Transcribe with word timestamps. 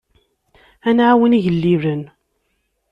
Ad 0.87 0.93
nɛawen 0.95 1.37
igellilen. 1.37 2.01